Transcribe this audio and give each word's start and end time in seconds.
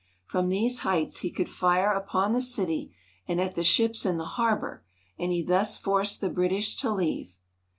From 0.25 0.49
these 0.49 0.79
heights 0.79 1.17
he 1.19 1.29
could 1.29 1.47
fire 1.47 1.93
upon 1.93 2.31
the 2.33 2.41
city 2.41 2.91
and 3.27 3.39
at 3.39 3.53
the 3.53 3.63
ships 3.63 4.03
in 4.03 4.17
the 4.17 4.25
harbor, 4.25 4.83
and 5.19 5.31
he 5.31 5.43
thus 5.43 5.77
forced 5.77 6.21
the 6.21 6.29
British 6.31 6.75
to 6.77 6.89
leave. 6.91 7.37